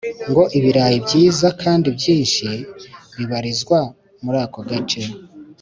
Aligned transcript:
ngo 0.29 0.43
ibirayi 0.57 0.97
byiza 1.05 1.47
kandi 1.61 1.87
byinshi 1.97 2.45
bibarizwa 3.17 3.79
muri 4.23 4.37
ako 4.45 4.59
gace 4.69 5.01